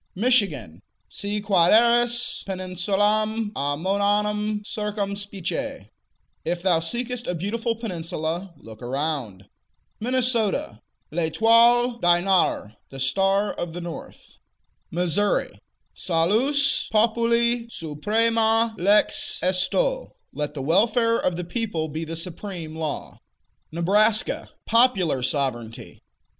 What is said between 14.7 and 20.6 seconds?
Missouri Salus populi suprema lex esto: Let